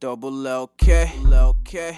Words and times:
Double 0.00 0.30
LK, 0.32 1.06
LK, 1.24 1.96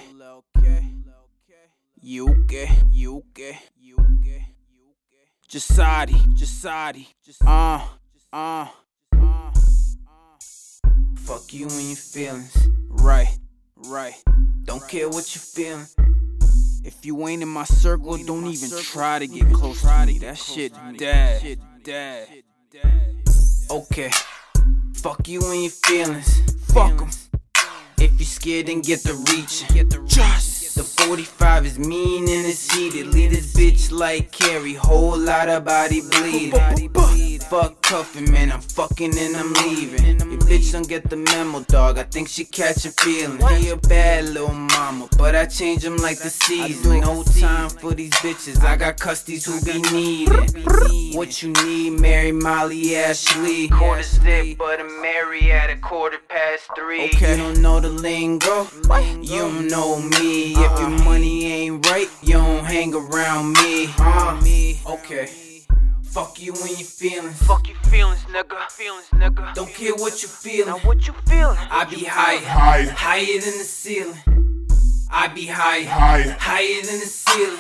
Yuke, 2.05 2.67
Yuke, 2.95 3.57
Yuke, 3.83 4.45
Jusady, 5.49 6.15
Jusady, 6.39 7.07
uh, 7.07 7.09
just 7.25 7.43
uh, 7.45 7.81
uh, 8.33 8.67
Fuck 11.19 11.53
you 11.53 11.67
and 11.69 11.89
your 11.89 11.97
feelings, 11.97 12.69
right, 12.91 13.37
right. 13.89 14.15
Don't 14.65 14.87
care 14.89 15.09
what 15.09 15.35
you 15.35 15.41
feeling. 15.41 15.87
If 16.85 17.05
you 17.05 17.27
ain't 17.27 17.43
in 17.43 17.49
my 17.49 17.65
circle, 17.65 18.17
don't 18.19 18.47
even 18.47 18.71
try 18.85 19.19
to 19.19 19.27
get 19.27 19.53
close 19.53 19.81
to 19.83 20.07
me. 20.07 20.19
That 20.19 20.39
shit 20.39 20.73
dead, 20.97 21.59
dead. 21.83 22.29
Okay, 23.71 24.11
fuck 24.95 25.27
you 25.27 25.41
and 25.51 25.63
your 25.63 25.73
feelings. 25.73 26.41
Fuck 26.73 27.03
'em. 27.03 27.11
If 28.07 28.21
you 28.21 28.25
scared, 28.25 28.67
then 28.67 28.83
get 28.83 29.03
the 29.03 29.15
reach. 29.15 29.65
Just 29.75 29.91
the 29.91 30.56
45 31.07 31.67
is 31.67 31.79
mean 31.79 32.23
and 32.25 32.47
it's 32.47 32.73
heated. 32.75 33.07
Lead 33.07 33.31
this 33.31 33.53
bitch 33.55 33.93
like 33.93 34.33
Carrie, 34.33 34.75
whole 34.75 35.17
lot 35.17 35.49
of 35.49 35.65
body 35.65 36.01
bleeding. 36.01 36.91
Fuck 37.49 37.81
cuffing, 37.83 38.33
man, 38.33 38.51
I'm 38.51 38.61
fucking 38.61 39.17
and 39.17 39.37
I'm 39.37 39.53
leaving. 39.53 40.19
Your 40.19 40.41
bitch 40.41 40.73
don't 40.73 40.89
get 40.89 41.09
the 41.09 41.17
memo, 41.17 41.61
dog. 41.69 41.97
I 41.97 42.03
think 42.03 42.27
she 42.27 42.45
catching 42.45 42.91
feelings. 42.91 43.45
He 43.51 43.71
a 43.71 43.77
bad 43.77 44.25
little 44.25 44.53
mama, 44.53 45.09
but 45.17 45.37
I 45.37 45.47
change 45.47 45.85
him 45.85 45.97
like 45.99 46.19
the 46.19 46.29
season. 46.29 47.03
No 47.03 47.23
time 47.23 47.71
for 47.71 47.95
these 47.95 48.15
bitches. 48.15 48.61
I 48.65 48.75
got 48.75 48.97
custies 48.97 49.47
who 49.47 49.61
be 49.65 49.81
needing. 49.93 51.15
What 51.17 51.41
you 51.41 51.53
need, 51.65 52.01
Mary 52.01 52.33
Molly 52.33 52.97
Ashley. 52.97 53.69
Quarter 53.69 54.03
stick, 54.03 54.59
but 54.59 54.81
I'm 54.81 55.01
Mary 55.01 55.53
at 55.53 55.71
a 55.71 55.77
quarter 55.77 56.19
past 56.29 56.69
three. 56.75 57.05
Okay. 57.05 57.37
You 57.37 57.45
don't 57.45 57.63
know 57.63 57.79
the 57.79 57.91
lingo, 57.91 58.67
you 59.23 59.39
don't 59.39 59.69
know 59.69 60.01
me. 60.01 60.55
If 60.57 60.81
your 60.81 60.96
money 61.05 61.47
ain't 61.53 61.87
right, 61.87 62.09
you 62.23 62.35
don't 62.35 62.65
hang 62.65 62.95
around 62.95 63.53
me. 63.55 63.89
Uh, 63.99 64.41
okay. 64.95 65.29
Fuck 66.05 66.41
you 66.41 66.53
and 66.53 66.71
your 66.71 66.87
feelings. 66.89 67.43
Fuck 67.43 67.69
your 67.69 67.77
feelings, 67.91 68.21
nigga. 68.33 68.71
Feelings, 68.71 69.07
nigga. 69.13 69.53
Don't 69.55 69.69
care 69.73 69.95
what 69.95 70.23
you 70.23 70.29
feeling. 70.29 70.69
Now 70.69 70.79
what 70.79 71.07
you 71.07 71.13
feeling? 71.29 71.59
I 71.71 71.85
be 71.85 72.05
high, 72.05 72.37
High. 72.37 72.85
higher 72.85 73.41
than 73.41 73.59
the 73.59 73.65
ceiling. 73.65 74.17
I 75.11 75.29
be 75.29 75.47
high, 75.47 75.83
High. 75.83 76.23
higher 76.39 76.83
than 76.83 77.01
the 77.01 77.07
ceiling. 77.07 77.59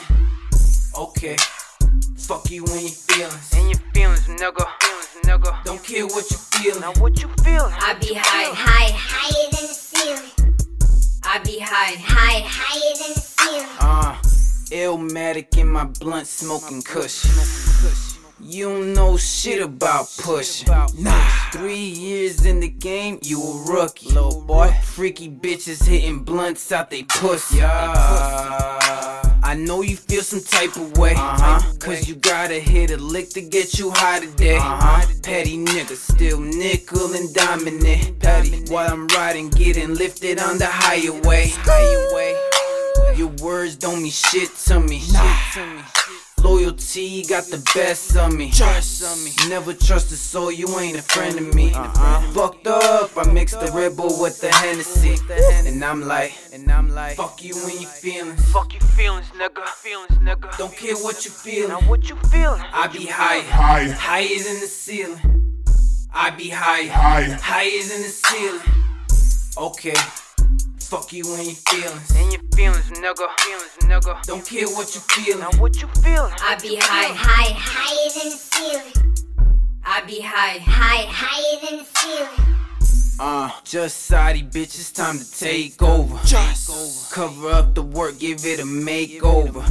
Okay. 0.98 1.36
Fuck 2.16 2.50
you 2.50 2.64
and 2.64 2.80
your 2.80 2.90
feelings. 2.90 3.52
And 3.54 3.70
your 3.70 3.78
feelings, 3.92 4.26
nigga. 4.26 4.66
Feelings, 4.80 5.08
nigga. 5.24 5.64
Don't 5.64 5.84
care 5.84 6.06
what 6.06 6.30
you 6.30 6.36
feeling. 6.38 6.80
Now 6.80 6.92
what 6.94 7.20
you 7.22 7.28
feeling? 7.44 7.72
I 7.78 7.94
be 8.00 8.14
high, 8.14 8.52
high, 8.54 8.90
higher 8.94 9.50
than 9.52 9.66
the 9.68 9.74
ceiling. 9.74 10.45
I 11.36 11.38
be 11.40 11.58
high, 11.58 11.96
high, 11.98 12.40
higher 12.46 12.94
than 12.96 13.12
the 13.12 13.20
ceiling. 13.20 13.68
Uh, 13.78 14.16
Illmatic 14.70 15.58
in 15.58 15.68
my 15.68 15.84
blunt 15.84 16.26
smoking 16.26 16.80
kush. 16.80 17.26
You 18.40 18.70
don't 18.70 18.94
know 18.94 19.18
shit 19.18 19.60
about 19.60 20.06
pushing. 20.18 20.68
Nah. 20.98 21.28
Three 21.52 21.76
years 21.76 22.46
in 22.46 22.60
the 22.60 22.70
game, 22.70 23.18
you 23.22 23.42
a 23.42 23.70
rookie. 23.70 24.08
Little 24.08 24.40
boy. 24.46 24.74
Freaky 24.82 25.28
bitches 25.28 25.86
hitting 25.86 26.20
blunts 26.20 26.72
out 26.72 26.88
they 26.88 27.02
pussy. 27.02 27.58
Yeah. 27.58 28.75
I 29.46 29.54
know 29.54 29.82
you 29.82 29.96
feel 29.96 30.22
some 30.22 30.40
type 30.40 30.74
of 30.74 30.98
way. 30.98 31.12
Uh-huh. 31.12 31.60
Cause 31.78 32.08
you 32.08 32.16
gotta 32.16 32.58
hit 32.58 32.90
a 32.90 32.96
lick 32.96 33.30
to 33.30 33.40
get 33.40 33.78
you 33.78 33.92
high 33.92 34.18
today. 34.18 34.56
Uh-huh. 34.56 35.06
Petty 35.22 35.56
nigga, 35.56 35.94
still 35.94 36.40
nickel 36.40 37.14
and 37.14 37.32
dominant. 37.32 38.18
Petty. 38.18 38.64
While 38.72 38.92
I'm 38.92 39.06
riding, 39.06 39.50
getting 39.50 39.94
lifted 39.94 40.40
on 40.40 40.58
the 40.58 40.66
highway. 40.66 41.52
Highway. 41.58 43.16
Your 43.16 43.28
words 43.40 43.76
don't 43.76 44.02
mean 44.02 44.10
shit 44.10 44.52
to 44.66 44.80
me. 44.80 45.00
Loyalty 46.46 47.24
got 47.24 47.42
the 47.46 47.58
best 47.74 48.16
of 48.16 48.32
me. 48.32 48.52
Trust 48.52 49.02
on 49.02 49.24
me. 49.24 49.32
Never 49.48 49.74
trust 49.74 50.12
a 50.12 50.16
soul, 50.16 50.52
you 50.52 50.68
ain't 50.78 50.96
a 50.96 51.02
friend 51.02 51.36
of 51.40 51.52
me. 51.52 51.72
Uh-huh. 51.74 52.20
Fucked 52.32 52.68
up, 52.68 53.10
I 53.16 53.32
mixed 53.32 53.58
the 53.58 53.68
Red 53.72 53.96
Bull 53.96 54.20
with 54.22 54.40
the 54.40 54.48
Hennessy. 54.54 55.16
And 55.66 55.84
I'm 55.84 56.02
like, 56.06 56.32
and 56.52 56.70
I'm 56.70 56.88
like, 56.94 57.16
fuck 57.16 57.42
you 57.42 57.52
and 57.64 57.80
your 57.80 57.90
feelings. 57.90 58.40
Fuck 58.52 58.74
your 58.74 58.82
feelings, 58.82 59.26
nigga. 59.30 59.66
Feelings, 59.66 60.12
nigga. 60.18 60.56
Don't 60.56 60.72
care 60.76 60.94
what 60.94 61.24
you 61.24 61.32
feeling. 61.32 61.70
Now 61.70 61.80
what 61.80 62.08
you 62.08 62.14
feeling? 62.30 62.62
I 62.72 62.86
be 62.86 63.06
high, 63.06 63.40
High. 63.40 63.88
higher 63.88 64.38
than 64.46 64.60
the 64.60 64.68
ceiling. 64.68 65.20
I 66.14 66.30
be 66.30 66.48
high, 66.50 66.86
High. 66.86 67.24
higher 67.42 67.82
than 67.90 68.02
the 68.02 68.12
ceiling. 68.24 68.62
Okay, 69.58 69.94
fuck 70.86 71.12
you 71.12 71.24
and 71.34 71.44
your 71.44 71.54
feelings. 71.54 72.10
And 72.14 72.32
your 72.32 72.42
feelings, 72.54 72.90
nigga. 72.90 73.26
Feelings, 73.40 73.76
nigga. 73.82 74.22
Don't 74.22 74.46
care 74.46 74.68
what 74.68 74.94
you 74.94 75.00
feeling. 75.00 75.40
Now 75.40 75.50
what 75.58 75.82
you 75.82 75.88
feeling? 76.02 76.32
I 76.40 76.56
be 76.62 76.76
high, 76.76 77.12
high, 77.12 77.52
higher 77.56 78.10
than 78.14 78.30
the 78.30 78.36
ceiling. 78.36 79.16
I 79.84 80.02
be 80.06 80.20
high, 80.20 80.58
high, 80.58 81.06
higher 81.08 81.68
than 81.68 81.78
the 81.80 81.84
ceiling. 81.84 82.65
Uh, 83.18 83.48
Jusady 83.64 84.42
bitch, 84.50 84.78
it's 84.78 84.92
time 84.92 85.18
to 85.18 85.38
take 85.38 85.82
over. 85.82 86.18
Just 86.26 87.12
cover 87.12 87.48
up 87.48 87.74
the 87.74 87.82
work, 87.82 88.18
give 88.18 88.44
it 88.44 88.60
a 88.60 88.64
makeover. 88.64 89.62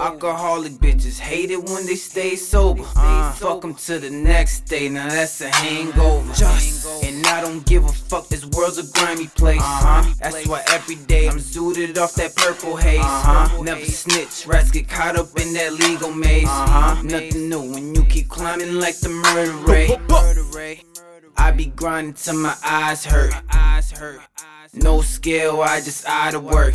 Alcoholic 0.00 0.72
bitches 0.74 1.18
hate 1.18 1.50
it 1.50 1.64
when 1.64 1.84
they 1.84 1.96
stay 1.96 2.36
sober. 2.36 2.84
Uh, 2.96 3.32
fuck 3.32 3.62
them 3.62 3.74
to 3.74 3.98
the 3.98 4.10
next 4.10 4.60
day, 4.66 4.88
now 4.88 5.08
that's 5.08 5.40
a 5.40 5.48
hangover. 5.48 6.32
Just, 6.32 7.02
and 7.02 7.26
I 7.26 7.40
don't 7.40 7.66
give 7.66 7.84
a 7.84 7.92
fuck, 7.92 8.28
this 8.28 8.46
world's 8.46 8.78
a 8.78 8.86
grimy 8.92 9.26
place. 9.26 9.60
Uh-huh. 9.60 10.14
That's 10.20 10.46
why 10.46 10.62
every 10.68 10.96
day 10.96 11.28
I'm 11.28 11.38
zooted 11.38 11.98
off 11.98 12.14
that 12.14 12.36
purple 12.36 12.76
haze. 12.76 13.00
Uh-huh. 13.00 13.62
Never 13.62 13.84
snitch, 13.84 14.46
rats 14.46 14.70
get 14.70 14.88
caught 14.88 15.16
up 15.16 15.28
in 15.40 15.52
that 15.54 15.72
legal 15.72 16.12
maze. 16.12 16.46
Uh-huh. 16.46 17.02
Nothing 17.02 17.48
new 17.48 17.62
when 17.62 17.94
you 17.96 18.04
keep 18.04 18.28
climbing 18.28 18.74
like 18.74 18.98
the 19.00 19.08
murder 19.08 19.52
rate. 19.66 20.91
I 21.42 21.50
be 21.50 21.66
grinding 21.66 22.14
till 22.14 22.36
my 22.36 22.56
eyes 22.64 23.04
hurt. 23.04 23.34
No 24.74 25.02
skill, 25.02 25.60
I 25.60 25.80
just 25.80 26.06
out 26.06 26.34
of 26.34 26.44
work. 26.44 26.74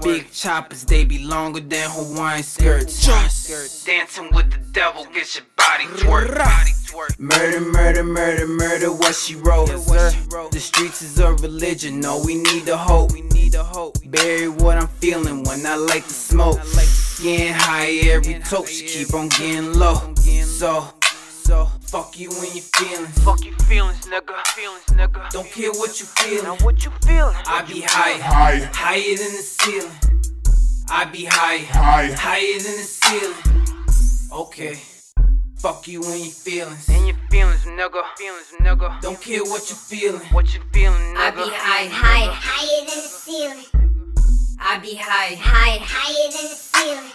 Big 0.00 0.30
choppers, 0.30 0.84
they 0.84 1.04
be 1.04 1.24
longer 1.24 1.58
than 1.58 1.90
Hawaiian 1.90 2.44
skirts. 2.44 3.04
Just 3.04 3.84
dancing 3.84 4.30
with 4.32 4.52
the 4.52 4.58
devil, 4.70 5.06
get 5.12 5.34
your 5.34 5.44
body 5.56 5.86
twerk. 5.98 7.18
Murder, 7.18 7.60
murder, 7.60 8.04
murder, 8.04 8.46
murder, 8.46 8.92
what 8.92 9.16
she 9.16 9.34
wrote. 9.34 9.70
The 9.70 10.60
streets 10.60 11.02
is 11.02 11.18
a 11.18 11.32
religion, 11.34 11.98
no, 11.98 12.22
we 12.24 12.36
need 12.36 12.64
the 12.64 12.76
hope. 12.76 13.10
Bury 14.06 14.48
what 14.48 14.78
I'm 14.78 14.86
feeling 14.86 15.42
when 15.42 15.66
I 15.66 15.74
like 15.74 16.04
to 16.04 16.14
smoke. 16.14 16.60
Getting 17.20 17.54
high 17.54 17.90
every 18.08 18.38
toke, 18.44 18.68
she 18.68 18.86
keep 18.86 19.12
on 19.14 19.30
getting 19.30 19.74
low. 19.74 20.14
So, 20.44 20.94
so, 21.42 21.68
fuck 21.96 22.18
you 22.20 22.28
and 22.30 22.54
your 22.54 22.64
feelings. 22.76 23.18
Fuck 23.24 23.42
your 23.44 23.54
feelings, 23.60 24.00
nigga. 24.06 24.36
Feelings, 24.48 24.84
nigga. 24.90 25.30
Don't 25.30 25.50
care 25.50 25.70
what 25.72 25.98
you 25.98 26.06
Now 26.06 26.22
feeling. 26.22 26.58
what 26.64 26.84
you 26.84 26.90
feeling? 27.02 27.34
I 27.46 27.62
be 27.62 27.80
high, 27.80 28.18
High. 28.20 28.58
higher 28.74 29.16
than 29.16 29.32
the 29.32 29.42
ceiling. 29.42 29.92
I 30.90 31.04
be 31.06 31.24
high, 31.24 31.58
High. 31.58 32.12
higher 32.12 32.58
than 32.64 32.76
the 32.76 32.88
ceiling. 33.00 34.30
Okay, 34.30 34.78
fuck 35.58 35.88
you 35.88 36.02
and 36.04 36.20
your 36.20 36.32
feelings. 36.34 36.86
And 36.90 37.06
your 37.06 37.16
feelings, 37.30 37.64
nigga. 37.64 38.02
Feelings, 38.18 38.52
nigga. 38.60 39.00
Don't 39.00 39.20
care 39.20 39.42
what 39.44 39.70
you 39.70 39.76
feeling. 39.76 40.20
What 40.32 40.52
you 40.54 40.60
feeling, 40.74 41.00
nigga? 41.14 41.18
I 41.18 41.30
be 41.30 41.48
high, 41.50 41.86
high, 41.88 42.28
higher 42.30 42.84
than 42.88 43.02
the 43.04 43.08
ceiling. 43.08 43.64
I 44.60 44.78
be 44.80 44.94
high, 44.96 45.34
high, 45.36 45.78
higher 45.80 46.30
than 46.30 46.50
the 46.50 46.56
ceiling. 46.56 47.10